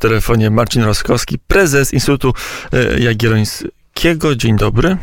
telefonie 0.00 0.50
Marcin 0.50 0.82
Roskowski, 0.82 1.38
prezes 1.38 1.92
Instytutu 1.92 2.32
e, 2.72 3.00
Jagiellońskiego. 3.00 4.36
Dzień 4.36 4.56
dobry. 4.56 4.96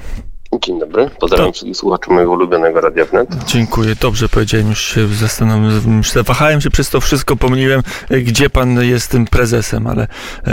Dzień 0.66 0.80
dobry, 0.80 1.10
pozdrawiam 1.20 1.54
wszystkich 1.54 1.78
słuchaczy 1.78 2.10
mojego 2.10 2.32
ulubionego 2.32 2.82
Radia 2.82 3.06
Wnet. 3.06 3.30
Dziękuję, 3.46 3.96
dobrze 4.02 4.30
powiedziałem, 4.30 4.70
już 4.70 4.82
się 4.82 5.08
zastanawiałem, 5.08 6.02
wahałem 6.26 6.62
się 6.62 6.70
przez 6.70 6.90
to 6.90 7.02
wszystko, 7.02 7.36
pomyliłem, 7.36 7.82
gdzie 8.10 8.50
pan 8.50 8.84
jest 8.84 9.12
tym 9.12 9.26
prezesem, 9.26 9.88
ale 9.88 10.08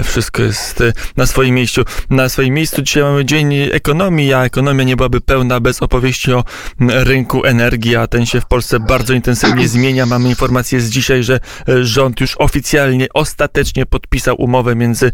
wszystko 0.04 0.42
jest 0.42 0.82
na 1.16 1.26
swoim 1.26 1.54
miejscu. 1.54 1.82
Na 2.10 2.28
swoim 2.28 2.54
miejscu 2.54 2.82
dzisiaj 2.82 3.02
mamy 3.02 3.24
Dzień 3.24 3.54
Ekonomii, 3.72 4.32
a 4.32 4.44
ekonomia 4.44 4.84
nie 4.84 4.96
byłaby 4.96 5.20
pełna 5.20 5.60
bez 5.60 5.82
opowieści 5.82 6.32
o 6.32 6.44
rynku 6.80 7.44
energii, 7.44 7.96
a 7.96 8.06
ten 8.06 8.26
się 8.26 8.40
w 8.40 8.46
Polsce 8.46 8.80
bardzo 8.80 9.14
intensywnie 9.14 9.68
zmienia. 9.68 10.06
Mamy 10.06 10.28
informację 10.28 10.80
z 10.80 10.90
dzisiaj, 10.90 11.22
że 11.22 11.40
rząd 11.82 12.20
już 12.20 12.36
oficjalnie, 12.38 13.06
ostatecznie 13.14 13.86
podpisał 13.86 14.36
umowę 14.38 14.74
między 14.74 15.12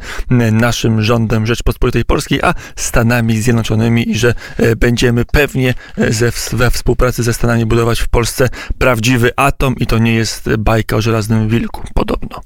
naszym 0.52 1.02
rządem 1.02 1.47
Rzeczpospolitej 1.47 2.05
Polskiej, 2.05 2.42
a 2.42 2.55
Stanami 2.77 3.42
Zjednoczonymi 3.42 4.10
i 4.10 4.19
że 4.19 4.34
będziemy 4.77 5.24
pewnie 5.24 5.74
e, 5.98 6.12
ze, 6.12 6.33
we 6.52 6.70
współpracy 6.70 7.23
ze 7.23 7.33
Stanami 7.33 7.66
budować 7.66 8.01
w 8.01 8.09
Polsce 8.09 8.48
prawdziwy 8.79 9.30
atom 9.37 9.74
i 9.80 9.87
to 9.87 9.98
nie 9.98 10.15
jest 10.15 10.56
bajka 10.56 10.96
o 10.96 11.01
żelaznym 11.01 11.48
wilku, 11.48 11.83
podobno. 11.95 12.41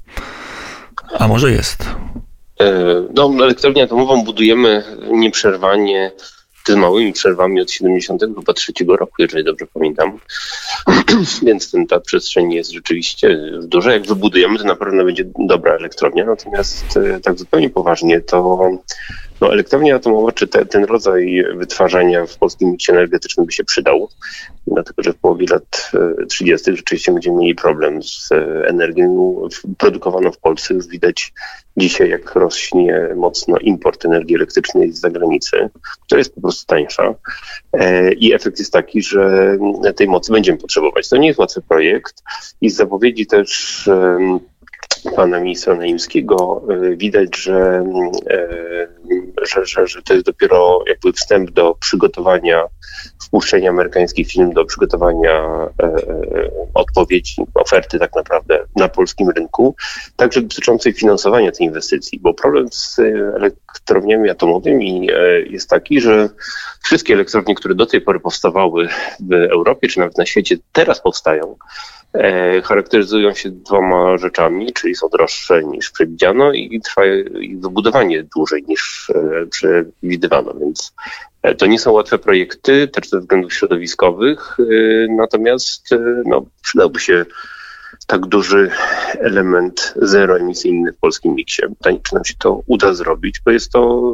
A 1.19 1.27
może 1.27 1.51
jest? 1.51 1.85
E, 2.59 3.03
no, 3.13 3.31
elektrownię 3.43 3.83
atomową 3.83 4.23
budujemy 4.23 4.83
nieprzerwanie 5.11 6.11
z 6.67 6.75
małymi 6.75 7.13
przerwami 7.13 7.61
od 7.61 7.71
73 7.71 8.73
roku, 8.87 9.13
jeżeli 9.19 9.43
dobrze 9.43 9.65
pamiętam. 9.73 10.19
Więc 11.45 11.71
ten, 11.71 11.87
ta 11.87 11.99
przestrzeń 11.99 12.53
jest 12.53 12.71
rzeczywiście 12.71 13.39
duża. 13.63 13.93
Jak 13.93 14.07
wybudujemy, 14.07 14.59
to 14.59 14.65
na 14.65 14.75
pewno 14.75 15.05
będzie 15.05 15.23
dobra 15.47 15.73
elektrownia. 15.73 16.25
Natomiast 16.25 16.97
e, 16.97 17.19
tak 17.19 17.39
zupełnie 17.39 17.69
poważnie, 17.69 18.21
to 18.21 18.59
no, 19.41 19.53
elektrownia 19.53 19.95
atomowa, 19.95 20.31
czy 20.31 20.47
te, 20.47 20.65
ten 20.65 20.83
rodzaj 20.83 21.45
wytwarzania 21.55 22.25
w 22.25 22.37
polskim 22.37 22.71
miksie 22.71 22.91
energetycznym 22.91 23.45
by 23.45 23.51
się 23.51 23.63
przydał, 23.63 24.09
dlatego 24.67 25.03
że 25.03 25.13
w 25.13 25.17
połowie 25.17 25.45
lat 25.49 25.91
30. 26.29 26.71
E, 26.71 26.75
rzeczywiście 26.75 27.11
będziemy 27.11 27.37
mieli 27.37 27.55
problem 27.55 28.03
z 28.03 28.31
e, 28.31 28.67
energią 28.67 29.35
produkowaną 29.77 30.31
w 30.31 30.37
Polsce. 30.37 30.73
Już 30.73 30.87
widać 30.87 31.33
dzisiaj, 31.77 32.09
jak 32.09 32.35
rośnie 32.35 33.09
mocno 33.15 33.57
import 33.57 34.05
energii 34.05 34.35
elektrycznej 34.35 34.91
z 34.91 34.99
zagranicy, 34.99 35.69
która 36.05 36.19
jest 36.19 36.35
po 36.35 36.41
prostu 36.41 36.65
tańsza. 36.65 37.15
E, 37.73 38.13
I 38.13 38.33
efekt 38.33 38.59
jest 38.59 38.73
taki, 38.73 39.01
że 39.01 39.57
tej 39.95 40.07
mocy 40.07 40.31
będziemy 40.31 40.57
potrzebować. 40.57 41.09
To 41.09 41.17
nie 41.17 41.27
jest 41.27 41.39
łatwy 41.39 41.61
projekt 41.61 42.23
i 42.61 42.69
z 42.69 42.75
zapowiedzi 42.75 43.27
też 43.27 43.89
pana 45.15 45.39
ministra 45.39 45.75
Naimskiego 45.75 46.67
widać, 46.97 47.37
że 47.37 47.83
że, 49.45 49.65
że, 49.65 49.87
że 49.87 50.01
to 50.01 50.13
jest 50.13 50.25
dopiero 50.25 50.79
jakby 50.87 51.13
wstęp 51.13 51.51
do 51.51 51.73
przygotowania, 51.73 52.63
wpuszczenia 53.25 53.69
amerykańskich 53.69 54.27
firm 54.27 54.53
do 54.53 54.65
przygotowania 54.65 55.31
e, 55.31 55.83
e, 55.83 56.49
odpowiedzi, 56.73 57.35
oferty 57.53 57.99
tak 57.99 58.15
naprawdę 58.15 58.65
na 58.75 58.87
polskim 58.87 59.29
rynku, 59.29 59.75
także 60.15 60.41
dotyczącej 60.41 60.93
finansowania 60.93 61.51
tej 61.51 61.67
inwestycji, 61.67 62.19
bo 62.19 62.33
problem 62.33 62.67
z 62.71 62.99
elektrowniami 63.35 64.29
atomowymi 64.29 65.09
e, 65.11 65.41
jest 65.41 65.69
taki, 65.69 66.01
że 66.01 66.29
wszystkie 66.83 67.13
elektrownie, 67.13 67.55
które 67.55 67.75
do 67.75 67.85
tej 67.85 68.01
pory 68.01 68.19
powstawały 68.19 68.87
w 69.19 69.33
Europie 69.33 69.87
czy 69.87 69.99
nawet 69.99 70.17
na 70.17 70.25
świecie, 70.25 70.57
teraz 70.73 71.01
powstają, 71.01 71.55
E, 72.04 72.04
charakteryzują 72.63 73.33
się 73.33 73.49
dwoma 73.49 74.17
rzeczami, 74.17 74.73
czyli 74.73 74.95
są 74.95 75.09
droższe 75.09 75.63
niż 75.63 75.91
przewidziano 75.91 76.53
i 76.53 76.81
trwa 76.81 77.05
ich 77.39 77.59
wybudowanie 77.59 78.23
dłużej 78.35 78.63
niż 78.67 79.11
e, 79.15 79.45
przewidywano, 79.45 80.53
więc 80.53 80.93
e, 81.41 81.55
to 81.55 81.65
nie 81.65 81.79
są 81.79 81.91
łatwe 81.91 82.17
projekty, 82.17 82.87
też 82.87 83.09
ze 83.09 83.19
względów 83.19 83.53
środowiskowych, 83.53 84.57
natomiast 85.09 85.89
no, 86.25 86.45
przydałby 86.61 86.99
się 86.99 87.25
tak 88.07 88.25
duży 88.25 88.69
element 89.19 89.93
zeroemisyjny 90.01 90.91
w 90.91 90.97
polskim 90.97 91.35
miksie. 91.35 91.61
Pytanie, 91.77 91.99
czy 92.03 92.15
nam 92.15 92.25
się 92.25 92.33
to 92.39 92.61
uda 92.65 92.93
zrobić, 92.93 93.41
bo 93.45 93.51
jest 93.51 93.71
to, 93.71 94.13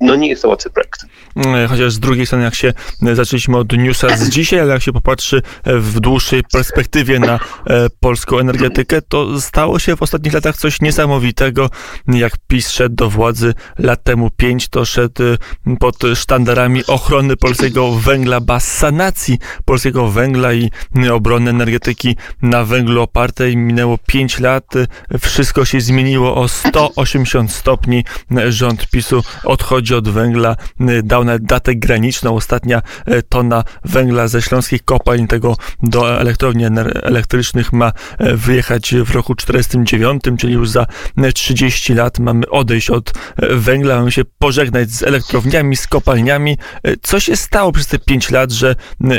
no 0.00 0.14
nie 0.14 0.28
jest 0.28 0.42
to 0.42 0.48
łatwy 0.48 0.70
projekt. 0.70 1.06
Mm, 1.36 1.68
chociaż 1.68 1.92
z 1.92 1.98
drugiej 2.00 2.26
strony, 2.26 2.44
jak 2.44 2.54
się 2.54 2.72
zaczęliśmy 3.12 3.56
od 3.56 3.72
newsa 3.72 4.16
z 4.16 4.28
dzisiaj, 4.28 4.60
ale 4.60 4.72
jak 4.72 4.82
się 4.82 4.92
popatrzy 4.92 5.42
w 5.64 6.00
dłuższej 6.00 6.42
perspektywie 6.52 7.18
na 7.18 7.34
e, 7.66 7.88
polską 8.00 8.38
energetykę, 8.38 9.02
to 9.02 9.40
stało 9.40 9.78
się 9.78 9.96
w 9.96 10.02
ostatnich 10.02 10.34
latach 10.34 10.56
coś 10.56 10.80
niesamowitego. 10.80 11.70
Jak 12.08 12.32
PiS 12.48 12.70
szedł 12.70 12.94
do 12.94 13.10
władzy 13.10 13.54
lat 13.78 14.04
temu 14.04 14.30
pięć, 14.30 14.68
to 14.68 14.84
szedł 14.84 15.22
e, 15.22 15.76
pod 15.76 15.96
sztandarami 16.14 16.86
ochrony 16.86 17.36
polskiego 17.36 17.92
węgla, 17.92 18.40
ba 18.40 18.60
sanacji 18.60 19.38
polskiego 19.64 20.08
węgla 20.08 20.52
i 20.52 20.70
obrony 21.12 21.50
energetyki 21.50 22.16
na 22.42 22.64
węglu 22.64 23.02
opartej 23.02 23.31
czwartej 23.32 23.56
minęło 23.56 23.98
5 24.06 24.40
lat, 24.40 24.74
wszystko 25.20 25.64
się 25.64 25.80
zmieniło 25.80 26.36
o 26.36 26.48
180 26.48 27.52
stopni. 27.52 28.04
Rząd 28.48 28.90
PiSu 28.90 29.22
odchodzi 29.44 29.94
od 29.94 30.08
węgla, 30.08 30.56
dał 31.04 31.24
nawet 31.24 31.44
datę 31.44 31.74
graniczną. 31.74 32.36
Ostatnia 32.36 32.82
tona 33.28 33.64
węgla 33.84 34.28
ze 34.28 34.42
śląskich 34.42 34.84
kopalń 34.84 35.26
tego 35.26 35.56
do 35.82 36.20
elektrowni 36.20 36.64
elektrycznych 37.02 37.72
ma 37.72 37.92
wyjechać 38.20 38.94
w 38.94 39.10
roku 39.10 39.34
49, 39.34 40.22
czyli 40.38 40.52
już 40.52 40.70
za 40.70 40.86
30 41.34 41.94
lat 41.94 42.18
mamy 42.18 42.48
odejść 42.48 42.90
od 42.90 43.12
węgla, 43.50 43.96
mamy 43.96 44.12
się 44.12 44.24
pożegnać 44.38 44.90
z 44.90 45.02
elektrowniami, 45.02 45.76
z 45.76 45.86
kopalniami. 45.86 46.58
Co 47.02 47.20
się 47.20 47.36
stało 47.36 47.72
przez 47.72 47.86
te 47.86 47.98
5 47.98 48.30
lat, 48.30 48.50
że 48.50 48.76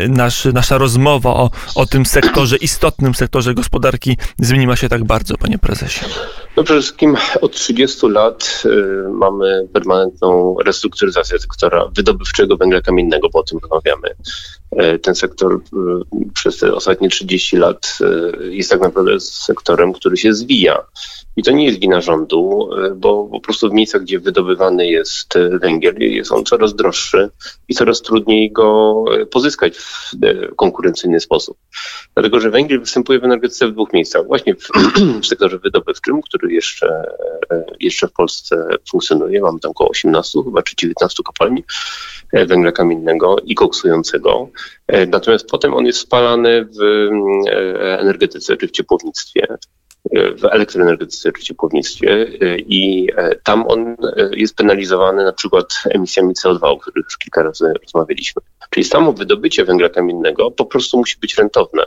nasz, 0.09 0.45
nasza 0.45 0.77
rozmowa 0.77 1.29
o, 1.29 1.51
o 1.75 1.85
tym 1.85 2.05
sektorze, 2.05 2.57
istotnym 2.57 3.15
sektorze 3.15 3.53
gospodarki 3.53 4.02
zmieniła 4.39 4.75
się 4.75 4.89
tak 4.89 5.03
bardzo, 5.03 5.37
panie 5.37 5.57
prezesie? 5.57 6.05
No 6.57 6.63
przede 6.63 6.81
wszystkim 6.81 7.17
od 7.41 7.51
30 7.51 8.07
lat 8.07 8.63
y, 8.65 9.09
mamy 9.09 9.67
permanentną 9.73 10.55
restrukturyzację 10.65 11.39
sektora 11.39 11.85
wydobywczego 11.95 12.57
węgla 12.57 12.81
kamiennego, 12.81 13.29
bo 13.29 13.39
o 13.39 13.43
tym 13.43 13.59
rozmawiamy. 13.61 14.15
Y, 14.81 14.99
ten 14.99 15.15
sektor 15.15 15.53
y, 15.53 15.59
przez 16.33 16.57
te 16.57 16.73
ostatnie 16.73 17.09
30 17.09 17.57
lat 17.57 17.97
y, 18.41 18.55
jest 18.55 18.69
tak 18.69 18.81
naprawdę 18.81 19.19
sektorem, 19.19 19.93
który 19.93 20.17
się 20.17 20.33
zwija. 20.33 20.85
I 21.35 21.43
to 21.43 21.51
nie 21.51 21.65
jest 21.65 21.79
wina 21.79 22.01
rządu, 22.01 22.69
bo 22.95 23.25
po 23.25 23.39
prostu 23.39 23.69
w 23.69 23.73
miejscach, 23.73 24.01
gdzie 24.01 24.19
wydobywany 24.19 24.87
jest 24.87 25.33
węgiel, 25.61 25.95
jest 25.99 26.31
on 26.31 26.45
coraz 26.45 26.75
droższy 26.75 27.29
i 27.67 27.73
coraz 27.73 28.01
trudniej 28.01 28.51
go 28.51 29.05
pozyskać 29.31 29.77
w 29.77 30.11
konkurencyjny 30.55 31.19
sposób. 31.19 31.57
Dlatego, 32.13 32.39
że 32.39 32.49
węgiel 32.49 32.79
występuje 32.79 33.19
w 33.19 33.23
energetyce 33.23 33.67
w 33.67 33.71
dwóch 33.71 33.93
miejscach. 33.93 34.25
Właśnie 34.25 34.55
w, 34.55 34.67
w 35.21 35.25
sektorze 35.25 35.59
wydobywczym, 35.59 36.21
który 36.21 36.53
jeszcze, 36.53 37.03
jeszcze 37.79 38.07
w 38.07 38.13
Polsce 38.13 38.67
funkcjonuje. 38.89 39.41
Mamy 39.41 39.59
tam 39.59 39.71
około 39.71 39.89
18 39.89 40.39
chyba 40.43 40.61
czy 40.61 40.75
19 40.75 41.23
kopalni 41.23 41.63
węgla 42.33 42.71
kamiennego 42.71 43.35
i 43.45 43.55
koksującego. 43.55 44.49
Natomiast 45.07 45.47
potem 45.47 45.73
on 45.73 45.85
jest 45.85 45.99
spalany 45.99 46.65
w 46.65 47.09
energetyce 47.99 48.57
czy 48.57 48.67
w 48.67 48.71
ciepłownictwie 48.71 49.47
w 50.11 50.45
elektroenergetyce 50.45 51.31
czy 51.31 51.43
ciepłownictwie 51.43 52.25
i 52.57 53.07
e, 53.17 53.35
tam 53.35 53.67
on 53.67 53.87
e, 53.87 53.95
jest 54.31 54.55
penalizowany 54.55 55.23
na 55.23 55.33
przykład 55.33 55.65
emisjami 55.89 56.33
CO2, 56.33 56.59
o 56.61 56.77
których 56.77 57.05
już 57.05 57.17
kilka 57.17 57.43
razy 57.43 57.73
rozmawialiśmy. 57.83 58.41
Czyli 58.69 58.83
samo 58.83 59.13
wydobycie 59.13 59.65
węgla 59.65 59.89
kamiennego 59.89 60.51
po 60.51 60.65
prostu 60.65 60.97
musi 60.97 61.19
być 61.19 61.37
rentowne, 61.37 61.83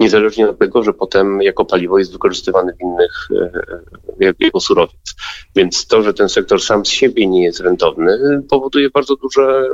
niezależnie 0.00 0.48
od 0.48 0.58
tego, 0.58 0.82
że 0.82 0.92
potem 0.92 1.42
jako 1.42 1.64
paliwo 1.64 1.98
jest 1.98 2.12
wykorzystywany 2.12 2.72
w 2.72 2.80
innych, 2.80 3.28
e, 4.20 4.32
jako 4.40 4.60
surowiec. 4.60 5.14
Więc 5.56 5.86
to, 5.86 6.02
że 6.02 6.14
ten 6.14 6.28
sektor 6.28 6.62
sam 6.62 6.86
z 6.86 6.88
siebie 6.88 7.26
nie 7.26 7.44
jest 7.44 7.60
rentowny, 7.60 8.42
powoduje 8.50 8.90
bardzo 8.90 9.16
duże 9.16 9.68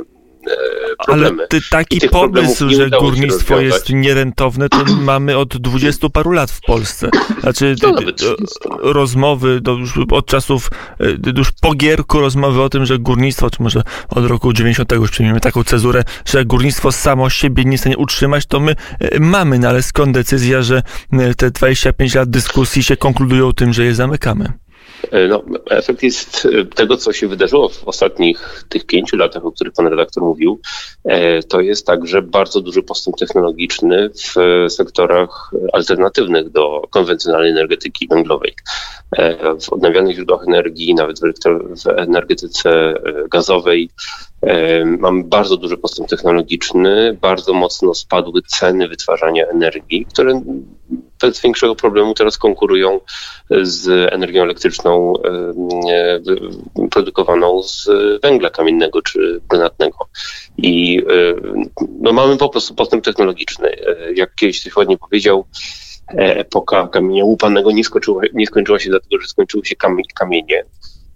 problemy. 1.05 1.37
Ale 1.37 1.47
ty, 1.47 1.59
taki 1.69 2.09
pomysł, 2.09 2.69
że 2.69 2.89
górnictwo 2.89 3.59
jest 3.59 3.89
nierentowne, 3.89 4.69
to 4.69 4.77
mamy 5.01 5.37
od 5.37 5.57
dwudziestu 5.57 6.09
paru 6.09 6.31
lat 6.31 6.51
w 6.51 6.61
Polsce. 6.61 7.09
Znaczy 7.41 7.75
no, 7.83 7.95
rozmowy 8.81 9.61
do, 9.61 9.73
już 9.73 9.97
od 10.11 10.25
czasów, 10.25 10.71
e, 10.99 11.37
już 11.37 11.51
po 11.51 11.73
Gierku 11.73 12.19
rozmowy 12.19 12.61
o 12.61 12.69
tym, 12.69 12.85
że 12.85 12.99
górnictwo, 12.99 13.49
czy 13.49 13.63
może 13.63 13.81
od 14.09 14.25
roku 14.25 14.53
90 14.53 14.91
już 14.91 15.11
przyjmiemy 15.11 15.39
taką 15.39 15.63
cezurę, 15.63 16.03
że 16.25 16.45
górnictwo 16.45 16.91
samo 16.91 17.29
siebie 17.29 17.65
nie 17.65 17.71
jest 17.71 17.81
w 17.81 17.83
stanie 17.83 17.97
utrzymać, 17.97 18.45
to 18.45 18.59
my 18.59 18.75
e, 18.99 19.19
mamy, 19.19 19.59
no 19.59 19.69
ale 19.69 19.83
skąd 19.83 20.13
decyzja, 20.13 20.61
że 20.61 20.83
e, 21.13 21.35
te 21.35 21.51
25 21.51 22.15
lat 22.15 22.29
dyskusji 22.29 22.83
się 22.83 22.97
konkludują 22.97 23.53
tym, 23.53 23.73
że 23.73 23.85
je 23.85 23.95
zamykamy? 23.95 24.64
No, 25.29 25.43
efekt 25.69 26.03
jest 26.03 26.47
tego, 26.75 26.97
co 26.97 27.13
się 27.13 27.27
wydarzyło 27.27 27.69
w 27.69 27.83
ostatnich 27.87 28.65
tych 28.69 28.85
pięciu 28.85 29.17
latach, 29.17 29.45
o 29.45 29.51
których 29.51 29.73
pan 29.73 29.87
redaktor 29.87 30.23
mówił. 30.23 30.59
To 31.49 31.61
jest 31.61 31.87
także 31.87 32.21
bardzo 32.21 32.61
duży 32.61 32.83
postęp 32.83 33.17
technologiczny 33.17 34.09
w 34.09 34.35
sektorach 34.71 35.51
alternatywnych 35.73 36.49
do 36.49 36.81
konwencjonalnej 36.89 37.51
energetyki 37.51 38.07
węglowej. 38.07 38.53
W 39.61 39.73
odnawialnych 39.73 40.15
źródłach 40.15 40.47
energii, 40.47 40.95
nawet 40.95 41.19
w 41.19 41.87
energetyce 41.87 42.93
gazowej, 43.31 43.89
Mamy 44.99 45.23
bardzo 45.23 45.57
duży 45.57 45.77
postęp 45.77 46.09
technologiczny, 46.09 47.17
bardzo 47.21 47.53
mocno 47.53 47.93
spadły 47.93 48.41
ceny 48.41 48.87
wytwarzania 48.87 49.45
energii, 49.45 50.05
które 50.05 50.41
bez 51.21 51.41
większego 51.41 51.75
problemu 51.75 52.13
teraz 52.13 52.37
konkurują 52.37 52.99
z 53.61 54.13
energią 54.13 54.43
elektryczną 54.43 55.13
produkowaną 56.91 57.63
z 57.63 57.87
węgla 58.21 58.49
kamiennego 58.49 59.01
czy 59.01 59.41
brunatnego. 59.49 59.97
I 60.57 61.03
no, 61.99 62.13
mamy 62.13 62.37
po 62.37 62.49
prostu 62.49 62.75
postęp 62.75 63.05
technologiczny. 63.05 63.75
Jak 64.15 64.35
kiedyś 64.35 64.61
ktoś 64.61 64.75
ładnie 64.75 64.97
powiedział, 64.97 65.45
epoka 66.17 66.87
kamienia 66.87 67.25
łupanego 67.25 67.71
nie 67.71 67.83
nie 68.33 68.47
skończyła 68.47 68.79
się 68.79 68.89
dlatego, 68.89 69.21
że 69.21 69.27
skończyły 69.27 69.65
się 69.65 69.75
kamienie 70.15 70.65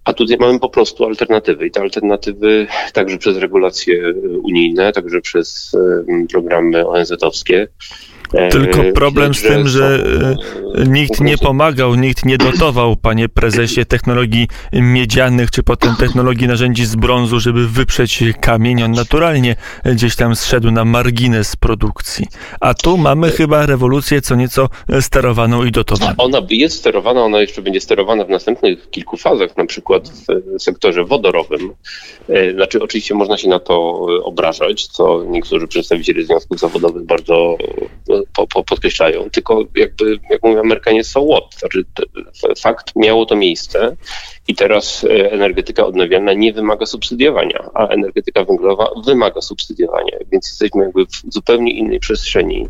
a 0.04 0.14
tutaj 0.14 0.38
mamy 0.40 0.60
po 0.60 0.70
prostu 0.70 1.06
alternatywy 1.06 1.68
i 1.68 1.72
te 1.72 1.82
alternatywy 1.82 2.68
także 2.94 3.18
przez 3.18 3.38
regulacje 3.38 4.14
unijne, 4.44 4.92
także 4.92 5.22
przez 5.22 5.76
programy 6.32 6.88
ONZ-owskie 6.88 7.68
tylko 8.52 8.82
e, 8.82 8.92
problem 8.92 9.34
z 9.34 9.42
tym, 9.42 9.68
że 9.68 10.04
e, 10.76 10.86
nikt 10.86 11.22
nie 11.22 11.38
pomagał, 11.38 11.96
nikt 11.96 12.26
nie 12.26 12.38
dotował, 12.38 12.96
panie 12.96 13.30
prezesie, 13.30 13.86
technologii 13.86 14.48
miedzianych, 14.74 15.52
czy 15.52 15.64
potem 15.64 15.96
technologii 15.96 16.48
narzędzi 16.48 16.86
z 16.86 16.96
brązu, 16.96 17.40
żeby 17.40 17.68
wyprzeć 17.68 18.24
kamień. 18.42 18.84
On 18.84 18.92
naturalnie 18.92 19.56
gdzieś 19.86 20.16
tam 20.16 20.36
zszedł 20.36 20.72
na 20.72 20.86
margines 20.86 21.56
produkcji. 21.56 22.28
A 22.60 22.74
tu 22.74 22.98
mamy 22.98 23.32
chyba 23.32 23.66
rewolucję 23.66 24.22
co 24.22 24.36
nieco 24.36 24.70
sterowaną 25.02 25.66
i 25.66 25.72
dotowaną. 25.72 26.14
Ona 26.18 26.42
jest 26.50 26.78
sterowana, 26.78 27.22
ona 27.22 27.42
jeszcze 27.42 27.62
będzie 27.62 27.82
sterowana 27.82 28.26
w 28.26 28.30
następnych 28.30 28.90
kilku 28.90 29.18
fazach, 29.18 29.58
na 29.58 29.66
przykład 29.66 30.10
w 30.10 30.62
sektorze 30.62 31.04
wodorowym. 31.04 31.74
E, 32.30 32.54
znaczy, 32.54 32.82
oczywiście 32.82 33.16
można 33.16 33.38
się 33.38 33.50
na 33.50 33.60
to 33.60 34.06
obrażać, 34.24 34.88
co 34.88 35.24
niektórzy 35.24 35.68
przedstawiciele 35.68 36.24
związków 36.24 36.60
zawodowych 36.60 37.06
bardzo 37.06 37.58
po, 38.34 38.48
po, 38.48 38.64
podkreślają, 38.64 39.30
tylko 39.30 39.64
jakby, 39.76 40.20
jak 40.30 40.44
mówią 40.44 40.60
Amerykanie, 40.60 41.04
so 41.04 41.26
what? 41.26 41.60
Znaczy, 41.60 41.86
fakt 42.62 42.96
miało 42.96 43.26
to 43.26 43.36
miejsce 43.36 43.96
i 44.48 44.56
teraz 44.56 45.04
e, 45.04 45.32
energetyka 45.32 45.86
odnawialna 45.86 46.34
nie 46.34 46.54
wymaga 46.54 46.86
subsydiowania, 46.86 47.70
a 47.74 47.88
energetyka 47.88 48.44
węglowa 48.44 48.92
wymaga 49.06 49.42
subsydiowania, 49.42 50.18
więc 50.32 50.48
jesteśmy 50.48 50.84
jakby 50.84 51.06
w 51.06 51.34
zupełnie 51.34 51.72
innej 51.72 52.00
przestrzeni. 52.00 52.68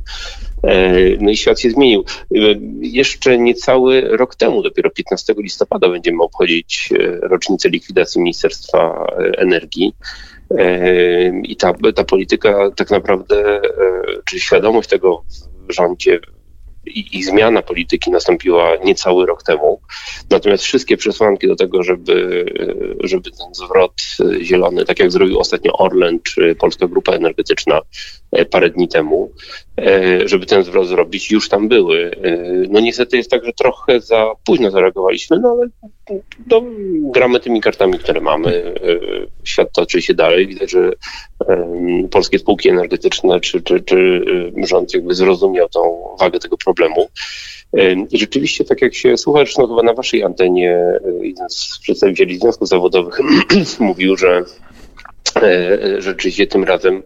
E, 0.64 0.94
no 1.20 1.32
i 1.32 1.38
świat 1.38 1.60
się 1.60 1.70
zmienił. 1.72 2.06
E, 2.36 2.38
jeszcze 2.82 3.38
niecały 3.38 4.02
rok 4.02 4.36
temu, 4.36 4.64
dopiero 4.64 4.90
15 4.90 5.34
listopada, 5.38 5.90
będziemy 5.90 6.24
obchodzić 6.24 6.90
rocznicę 7.22 7.70
likwidacji 7.70 8.22
Ministerstwa 8.22 9.08
Energii. 9.38 9.94
I 11.44 11.56
ta, 11.56 11.74
ta 11.96 12.04
polityka 12.04 12.72
tak 12.76 12.90
naprawdę, 12.90 13.62
czy 14.26 14.40
świadomość 14.40 14.90
tego 14.90 15.24
w 15.70 15.74
rządzie 15.74 16.20
i, 16.86 17.18
i, 17.18 17.24
zmiana 17.24 17.62
polityki 17.62 18.12
nastąpiła 18.12 18.76
niecały 18.84 19.26
rok 19.26 19.44
temu. 19.44 19.82
Natomiast 20.30 20.64
wszystkie 20.64 20.98
przesłanki 20.98 21.48
do 21.48 21.56
tego, 21.56 21.84
żeby, 21.84 22.46
żeby 23.04 23.32
ten 23.32 23.54
zwrot 23.54 24.02
zielony, 24.42 24.86
tak 24.86 25.00
jak 25.00 25.12
zrobił 25.12 25.40
ostatnio 25.40 25.74
Orlen 25.74 26.20
czy 26.24 26.56
Polska 26.56 26.88
Grupa 26.88 27.12
Energetyczna 27.14 27.78
e, 27.78 28.29
parę 28.50 28.70
dni 28.70 28.88
temu, 28.88 29.32
e, 29.78 30.28
żeby 30.28 30.46
ten 30.46 30.64
zwrot 30.64 30.88
zrobić, 30.88 31.32
już 31.32 31.50
tam 31.50 31.68
były. 31.68 32.12
E, 32.24 32.38
no 32.70 32.80
niestety 32.80 33.18
jest 33.18 33.32
tak, 33.32 33.46
że 33.46 33.54
trochę 33.54 34.02
za 34.02 34.26
późno 34.46 34.72
zareagowaliśmy, 34.72 35.40
no 35.40 35.50
ale 35.50 35.68
no, 36.48 36.62
gramy 37.12 37.40
tymi 37.40 37.62
kartami, 37.62 38.00
które 38.00 38.22
mamy. 38.22 38.74
Świat 39.44 39.72
toczy 39.74 40.02
się 40.02 40.14
dalej. 40.14 40.48
Widać, 40.48 40.72
że 40.72 40.92
polskie 42.12 42.40
spółki 42.40 42.70
energetyczne 42.70 43.40
czy, 43.40 43.62
czy, 43.62 43.82
czy 43.82 44.26
rząd 44.68 44.94
jakby 44.94 45.14
zrozumiał 45.14 45.70
tą 45.70 46.16
wagę 46.20 46.40
tego 46.40 46.58
problemu. 46.58 47.10
I 48.12 48.18
rzeczywiście, 48.18 48.66
tak 48.66 48.82
jak 48.82 48.96
się 48.96 49.18
słucha, 49.18 49.40
zresztą 49.40 49.68
chyba 49.68 49.84
na 49.84 49.94
waszej 49.94 50.24
antenie 50.24 50.72
e, 50.72 51.02
jeden 51.28 51.50
z 51.50 51.80
przedstawicieli 51.82 52.40
związków 52.40 52.68
zawodowych 52.68 53.20
mówił, 53.80 54.18
że 54.18 54.44
e, 55.36 56.02
rzeczywiście 56.02 56.48
tym 56.48 56.64
razem 56.64 57.04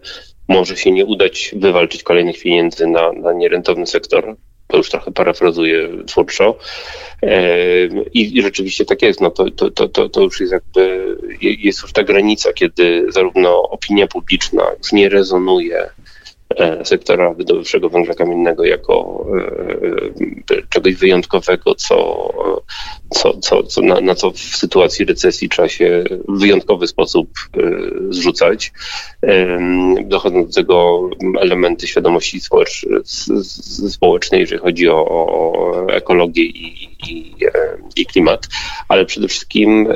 może 0.48 0.78
się 0.78 0.92
nie 0.92 1.06
udać 1.06 1.56
wywalczyć 1.58 2.04
kolejnych 2.04 2.40
pieniędzy 2.42 2.88
na, 2.88 3.12
na 3.12 3.34
nierentowny 3.34 3.88
sektor. 3.88 4.36
To 4.68 4.78
już 4.78 4.90
trochę 4.90 5.12
parafrazuję 5.12 5.90
twórczo. 6.08 6.58
I, 8.14 8.38
I, 8.38 8.42
rzeczywiście 8.42 8.86
tak 8.86 9.02
jest. 9.02 9.22
No 9.22 9.32
to, 9.32 9.52
to, 9.52 9.90
to, 9.90 10.10
to 10.10 10.22
już 10.22 10.40
jest 10.40 10.54
jakby, 10.54 11.16
jest 11.42 11.82
już 11.82 11.94
ta 11.94 12.04
granica, 12.04 12.54
kiedy 12.54 13.06
zarówno 13.12 13.62
opinia 13.62 14.08
publiczna 14.08 14.64
już 14.80 14.92
nie 14.92 15.10
rezonuje 15.10 15.90
sektora 16.84 17.34
wydobywczego 17.34 17.90
węgla 17.90 18.14
kamiennego 18.14 18.66
jako 18.66 19.26
e, 20.52 20.56
e, 20.58 20.62
czegoś 20.70 20.96
wyjątkowego, 20.96 21.76
co, 21.76 22.30
co, 23.10 23.38
co, 23.38 23.64
co 23.64 23.82
na, 23.82 24.02
na, 24.02 24.16
co 24.16 24.32
w 24.32 24.38
sytuacji 24.38 25.06
recesji 25.06 25.50
trzeba 25.50 25.70
się 25.70 26.04
w 26.28 26.40
wyjątkowy 26.40 26.88
sposób 26.88 27.30
zrzucać. 28.10 28.72
Dochodzą 30.04 30.46
do 30.46 30.54
tego 30.54 31.10
elementy 31.40 31.88
świadomości 31.88 32.40
społecz, 32.40 32.86
społecznej, 33.90 34.42
jeżeli 34.42 34.62
chodzi 34.62 34.90
o, 34.90 35.06
o 35.08 35.88
ekologię 35.90 36.44
i, 36.44 36.83
i, 37.10 37.36
i, 37.96 38.06
klimat, 38.06 38.48
ale 38.88 39.06
przede 39.06 39.28
wszystkim 39.28 39.88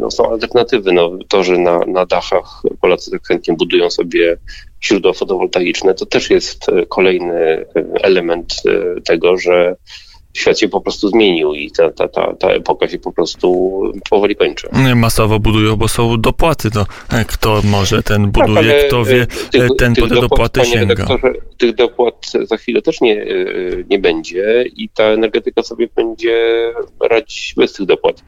no, 0.00 0.10
są 0.10 0.30
alternatywy. 0.30 0.92
No, 0.92 1.18
to, 1.28 1.44
że 1.44 1.58
na, 1.58 1.78
na 1.78 2.06
dachach 2.06 2.62
Polacy 2.80 3.10
tak 3.10 3.26
chętnie 3.26 3.54
budują 3.54 3.90
sobie 3.90 4.36
źródła 4.84 5.12
fotowoltaiczne, 5.12 5.94
to 5.94 6.06
też 6.06 6.30
jest 6.30 6.68
e, 6.68 6.86
kolejny 6.86 7.34
e, 7.36 7.66
element 8.02 8.54
e, 8.66 9.00
tego, 9.00 9.38
że 9.38 9.76
świat 10.34 10.58
się 10.58 10.68
po 10.68 10.80
prostu 10.80 11.08
zmienił 11.08 11.54
i 11.54 11.70
ta, 11.70 11.90
ta, 11.90 12.08
ta, 12.08 12.34
ta 12.34 12.48
epoka 12.48 12.88
się 12.88 12.98
po 12.98 13.12
prostu 13.12 13.80
powoli 14.10 14.36
kończy. 14.36 14.68
Masowo 14.94 15.38
budują, 15.38 15.76
bo 15.76 15.88
są 15.88 16.20
dopłaty. 16.20 16.70
To 16.70 16.86
kto 17.26 17.60
może, 17.64 18.02
ten 18.02 18.32
tak, 18.32 18.46
buduje, 18.46 18.72
tak, 18.72 18.86
kto 18.86 19.04
wie, 19.04 19.26
tych, 19.52 19.68
ten 19.78 19.94
po 19.94 20.08
te 20.08 20.14
dopłaty 20.14 20.64
sięga. 20.64 21.06
Tych 21.58 21.74
dopłat 21.74 22.32
za 22.42 22.56
chwilę 22.56 22.82
też 22.82 23.00
nie, 23.00 23.26
nie 23.90 23.98
będzie 23.98 24.64
i 24.76 24.88
ta 24.88 25.04
energetyka 25.04 25.62
sobie 25.62 25.88
będzie 25.96 26.72
radzić 27.00 27.54
bez 27.56 27.72
tych 27.72 27.86
dopłat. 27.86 28.24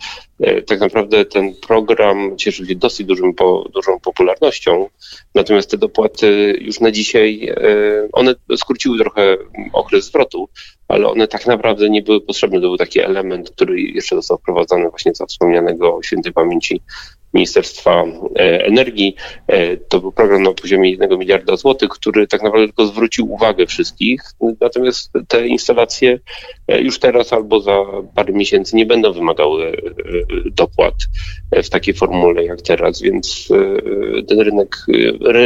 Tak 0.67 0.81
naprawdę 0.81 1.25
ten 1.25 1.55
program 1.67 2.37
cieszy 2.37 2.67
się 2.67 2.75
dosyć 2.75 3.07
dużym, 3.07 3.35
dużą 3.75 4.01
popularnością, 4.01 4.89
natomiast 5.35 5.71
te 5.71 5.79
dopłaty 5.79 6.59
już 6.61 6.81
na 6.81 6.91
dzisiaj, 6.91 7.55
one 8.13 8.35
skróciły 8.57 8.99
trochę 8.99 9.37
okres 9.73 10.05
zwrotu, 10.05 10.49
ale 10.89 11.09
one 11.09 11.29
tak 11.29 11.47
naprawdę 11.47 11.91
nie 11.91 11.96
były 12.03 12.21
potrzebne. 12.21 12.61
To 12.61 12.67
był 12.67 12.77
taki 12.77 13.01
element, 13.01 13.51
który 13.51 13.81
jeszcze 13.81 14.17
został 14.17 14.39
wprowadzony 14.39 14.91
właśnie 14.91 15.15
za 15.15 15.27
wspomnianego 15.27 15.99
świętej 16.03 16.33
pamięci 16.33 16.83
Ministerstwa 17.35 18.05
e, 18.39 18.67
Energii. 18.67 19.15
E, 19.47 19.77
to 19.77 20.01
był 20.01 20.13
program 20.13 20.43
na 20.43 20.53
poziomie 20.53 20.91
1 20.91 21.19
miliarda 21.19 21.57
złotych, 21.57 21.89
który 21.89 22.27
tak 22.27 22.43
naprawdę 22.43 22.67
tylko 22.67 22.87
zwrócił 22.87 23.33
uwagę 23.33 23.67
wszystkich. 23.67 24.23
Natomiast 24.61 25.13
te 25.29 25.47
instalacje 25.47 26.19
e, 26.69 26.81
już 26.81 26.99
teraz 26.99 27.33
albo 27.33 27.61
za 27.61 27.77
parę 28.15 28.33
miesięcy 28.33 28.77
nie 28.77 28.87
będą 28.87 29.13
wymagały 29.13 29.77
dopłat 30.47 30.95
w 31.53 31.69
takiej 31.69 31.95
formule 31.95 32.45
jak 32.45 32.63
teraz, 32.63 33.03
więc 33.03 33.49
ten 34.29 34.41
rynek, 34.41 34.77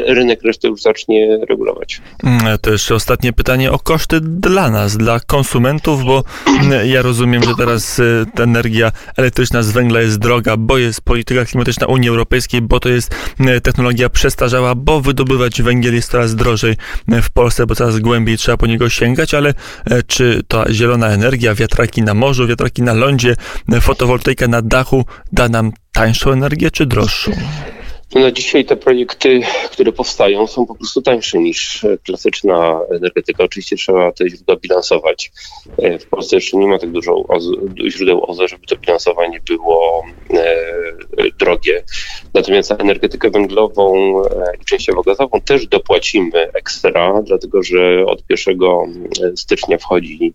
rynek 0.06 0.42
resztę 0.42 0.68
już 0.68 0.82
zacznie 0.82 1.38
regulować. 1.48 2.00
Mm, 2.24 2.58
to 2.58 2.72
jeszcze 2.72 2.94
ostatnie 2.94 3.32
pytanie 3.32 3.72
o 3.72 3.78
koszty 3.78 4.20
dla 4.20 4.70
nas, 4.70 4.96
dla 4.96 5.20
konsumentów, 5.20 6.04
bo 6.04 6.24
mm, 6.46 6.88
ja 6.88 7.02
rozumiem, 7.02 7.42
że 7.42 7.54
teraz 7.58 8.00
ta 8.34 8.42
energia 8.42 8.92
elektryczna 9.16 9.62
z 9.62 9.70
węgla 9.70 10.00
jest 10.00 10.18
droga, 10.18 10.56
bo 10.56 10.78
jest 10.78 11.00
polityka 11.00 11.44
klimatyczna 11.44 11.79
na 11.80 11.86
Unii 11.86 12.08
Europejskiej, 12.08 12.62
bo 12.62 12.80
to 12.80 12.88
jest 12.88 13.14
e, 13.40 13.60
technologia 13.60 14.08
przestarzała, 14.08 14.74
bo 14.74 15.00
wydobywać 15.00 15.62
węgiel 15.62 15.94
jest 15.94 16.10
coraz 16.10 16.34
drożej 16.34 16.76
e, 17.08 17.22
w 17.22 17.30
Polsce, 17.30 17.66
bo 17.66 17.74
coraz 17.74 17.98
głębiej 17.98 18.38
trzeba 18.38 18.56
po 18.56 18.66
niego 18.66 18.88
sięgać, 18.88 19.34
ale 19.34 19.54
e, 19.90 20.02
czy 20.02 20.42
ta 20.48 20.72
zielona 20.72 21.08
energia, 21.08 21.54
wiatraki 21.54 22.02
na 22.02 22.14
morzu, 22.14 22.46
wiatraki 22.46 22.82
na 22.82 22.94
lądzie, 22.94 23.36
fotowoltaika 23.80 24.48
na 24.48 24.62
dachu 24.62 25.04
da 25.32 25.48
nam 25.48 25.72
tańszą 25.92 26.32
energię 26.32 26.70
czy 26.70 26.86
droższą? 26.86 27.32
No 28.14 28.30
dzisiaj 28.30 28.64
te 28.64 28.76
projekty, 28.76 29.40
które 29.72 29.92
powstają, 29.92 30.46
są 30.46 30.66
po 30.66 30.74
prostu 30.74 31.02
tańsze 31.02 31.38
niż 31.38 31.86
klasyczna 32.04 32.80
energetyka. 32.90 33.44
Oczywiście 33.44 33.76
trzeba 33.76 34.12
te 34.12 34.28
źródła 34.28 34.56
bilansować. 34.56 35.32
E, 35.78 35.98
w 35.98 36.06
Polsce 36.06 36.36
jeszcze 36.36 36.56
nie 36.56 36.66
ma 36.66 36.78
tak 36.78 36.90
dużo 36.90 37.24
źródeł 37.88 38.30
OZE, 38.30 38.48
żeby 38.48 38.66
to 38.66 38.76
bilansowanie 38.76 39.40
było 39.48 40.02
e, 40.34 40.56
drogie. 41.40 41.82
Natomiast 42.34 42.70
energetykę 42.70 43.30
węglową 43.30 43.94
e, 44.22 44.26
i 44.60 44.64
częściowo 44.64 45.02
gazową 45.02 45.40
też 45.40 45.66
dopłacimy 45.66 46.52
ekstra, 46.54 47.22
dlatego 47.22 47.62
że 47.62 48.04
od 48.06 48.22
1 48.30 48.58
stycznia 49.36 49.78
wchodzi 49.78 50.32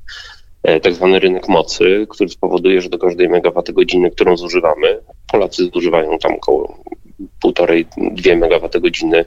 tak 0.82 0.94
zwany 0.94 1.20
rynek 1.20 1.48
mocy, 1.48 2.08
który 2.10 2.29
spowoduje, 2.29 2.82
że 2.82 2.89
do 2.89 2.98
każdej 2.98 3.29
megawattogodziny, 3.29 4.12
którą 4.12 4.38
zużywamy, 4.38 5.00
Polacy 5.32 5.70
zużywają 5.74 6.17
tam 6.20 6.34
około 6.34 6.77
półtorej, 7.42 7.86
dwie 7.98 8.38
megawattogodziny 8.38 9.26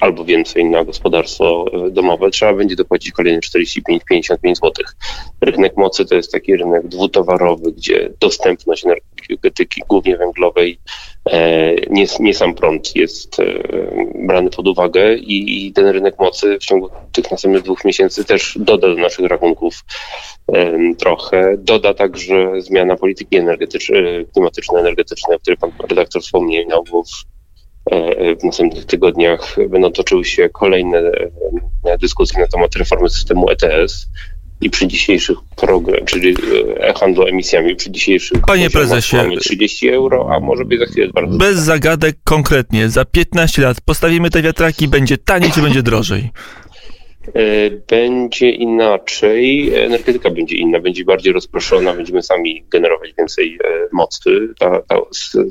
albo 0.00 0.24
więcej 0.24 0.64
na 0.64 0.84
gospodarstwo 0.84 1.66
e, 1.86 1.90
domowe, 1.90 2.30
trzeba 2.30 2.54
będzie 2.54 2.76
dopłacić 2.76 3.12
kolejne 3.12 3.40
45-55 3.40 4.54
zł. 4.54 4.72
Rynek 5.40 5.76
mocy 5.76 6.04
to 6.06 6.14
jest 6.14 6.32
taki 6.32 6.56
rynek 6.56 6.88
dwutowarowy, 6.88 7.72
gdzie 7.72 8.12
dostępność 8.20 8.84
energetyki, 9.30 9.82
głównie 9.88 10.16
węglowej, 10.16 10.78
e, 11.30 11.74
nie, 11.90 12.06
nie 12.20 12.34
sam 12.34 12.54
prąd 12.54 12.96
jest 12.96 13.40
e, 13.40 13.44
brany 14.26 14.50
pod 14.50 14.68
uwagę 14.68 15.14
i 15.14 15.72
ten 15.74 15.86
rynek 15.86 16.18
mocy 16.18 16.58
w 16.58 16.64
ciągu 16.64 16.88
tych 17.12 17.30
następnych 17.30 17.62
dwóch 17.62 17.84
miesięcy 17.84 18.24
też 18.24 18.58
doda 18.60 18.88
do 18.88 18.94
naszych 18.94 19.26
rachunków 19.26 19.84
trochę. 20.98 21.54
Doda 21.58 21.94
także 21.94 22.60
zmiana 22.60 22.96
polityki 22.96 23.36
energetycznej, 23.36 24.26
klimatyczno-energetycznej, 24.32 25.36
o 25.36 25.40
której 25.40 25.56
pan 25.56 25.70
redaktor 25.88 26.22
wspomniał, 26.22 26.84
bo 26.90 27.02
w 27.02 27.32
E, 27.90 28.46
następnych 28.46 28.84
tygodniach 28.84 29.56
będą 29.68 29.92
toczyły 29.92 30.24
się 30.24 30.48
kolejne 30.48 30.98
e, 31.84 31.98
dyskusje 31.98 32.40
na 32.40 32.46
temat 32.46 32.76
reformy 32.76 33.10
systemu 33.10 33.50
ETS 33.50 34.08
i 34.62 34.70
przy 34.70 34.86
dzisiejszych 34.86 35.38
program, 35.56 36.04
czyli 36.04 36.36
e, 36.80 36.94
handlu 36.94 37.26
emisjami, 37.26 37.76
przy 37.76 37.90
dzisiejszych 37.90 38.40
Panie 38.46 38.70
prezesie, 38.70 39.16
mamy 39.16 39.36
30 39.36 39.88
euro, 39.88 40.28
a 40.34 40.40
może 40.40 40.64
być 40.64 40.80
za 40.80 40.86
chwilę 40.86 41.08
bardzo 41.14 41.38
Bez 41.38 41.58
zagadek 41.58 42.16
konkretnie, 42.24 42.88
za 42.88 43.04
15 43.04 43.62
lat 43.62 43.80
postawimy 43.80 44.30
te 44.30 44.42
wiatraki, 44.42 44.88
będzie 44.88 45.18
taniej 45.18 45.50
czy 45.50 45.62
będzie 45.62 45.82
drożej? 45.82 46.30
Będzie 47.88 48.50
inaczej, 48.50 49.74
energetyka 49.74 50.30
będzie 50.30 50.56
inna, 50.56 50.80
będzie 50.80 51.04
bardziej 51.04 51.32
rozproszona, 51.32 51.94
będziemy 51.94 52.22
sami 52.22 52.64
generować 52.70 53.10
więcej 53.18 53.58
mocy. 53.92 54.48
Ta, 54.58 54.82
ta 54.88 54.96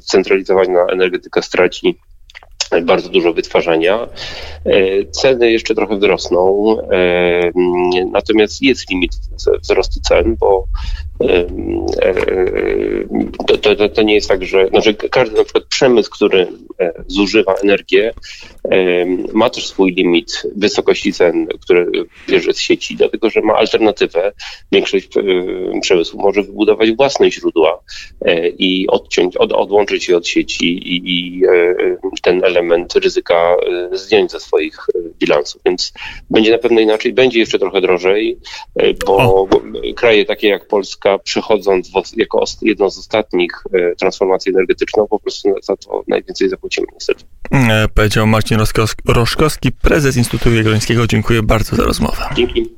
centralizowana 0.03 0.85
energetyka 0.91 1.41
straci 1.41 1.97
bardzo 2.83 3.09
dużo 3.09 3.33
wytwarzania. 3.33 4.07
E, 4.65 5.05
ceny 5.05 5.51
jeszcze 5.51 5.75
trochę 5.75 5.97
wzrosną, 5.97 6.75
e, 6.91 7.51
natomiast 8.11 8.61
jest 8.61 8.89
limit 8.89 9.11
wzrostu 9.61 9.99
cen, 9.99 10.35
bo 10.39 10.65
to, 13.47 13.75
to, 13.75 13.89
to, 13.89 14.01
nie 14.01 14.15
jest 14.15 14.27
tak, 14.27 14.45
że, 14.45 14.67
no, 14.71 14.81
że 14.81 14.93
każdy 14.93 15.37
na 15.37 15.43
przykład 15.43 15.65
przemysł, 15.65 16.11
który 16.11 16.47
e, 16.79 16.93
zużywa 17.07 17.53
energię, 17.53 18.13
ma 19.33 19.49
też 19.49 19.67
swój 19.67 19.93
limit 19.93 20.43
wysokości 20.55 21.13
cen, 21.13 21.47
które 21.61 21.85
bierze 22.29 22.53
z 22.53 22.59
sieci, 22.59 22.95
dlatego 22.95 23.29
że 23.29 23.41
ma 23.41 23.53
alternatywę. 23.53 24.31
Większość 24.71 25.07
przemysłu 25.81 26.21
może 26.21 26.43
wybudować 26.43 26.91
własne 26.91 27.31
źródła 27.31 27.79
i 28.57 28.87
odciąć, 28.87 29.37
od, 29.37 29.51
odłączyć 29.51 30.09
je 30.09 30.17
od 30.17 30.27
sieci 30.27 30.65
i, 30.65 31.01
i 31.05 31.41
ten 32.21 32.43
element 32.43 32.95
ryzyka 32.95 33.55
zdjąć 33.91 34.31
ze 34.31 34.39
swoich 34.39 34.77
bilansów. 35.19 35.61
Więc 35.65 35.93
będzie 36.29 36.51
na 36.51 36.57
pewno 36.57 36.79
inaczej, 36.79 37.13
będzie 37.13 37.39
jeszcze 37.39 37.59
trochę 37.59 37.81
drożej, 37.81 38.37
bo, 39.05 39.47
bo 39.49 39.61
kraje 39.95 40.25
takie 40.25 40.47
jak 40.47 40.67
Polska, 40.67 41.10
przechodząc 41.19 41.91
jako 42.17 42.43
jedną 42.61 42.89
z 42.89 42.97
ostatnich 42.97 43.63
e, 43.73 43.95
transformacji 43.95 44.49
energetyczną, 44.49 45.07
po 45.07 45.19
prostu 45.19 45.49
za 45.63 45.77
to 45.77 46.03
najwięcej 46.07 46.49
zapłacimy 46.49 46.87
niestety. 46.93 47.23
E, 47.51 47.87
powiedział 47.87 48.27
Marcin 48.27 48.57
Roszkowski, 49.07 49.71
prezes 49.71 50.17
Instytutu 50.17 50.55
Jagiellońskiego. 50.55 51.07
Dziękuję 51.07 51.43
bardzo 51.43 51.75
za 51.75 51.83
rozmowę. 51.83 52.25
Dzięki. 52.35 52.69